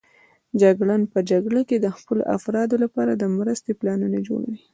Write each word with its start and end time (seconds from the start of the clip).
جګړن 0.61 1.01
په 1.13 1.19
جګړه 1.31 1.61
کې 1.69 1.77
د 1.79 1.87
خپلو 1.97 2.21
افرادو 2.37 2.75
لپاره 2.83 3.11
د 3.15 3.23
مرستې 3.37 3.71
پلانونه 3.79 4.17
جوړوي. 4.27 4.59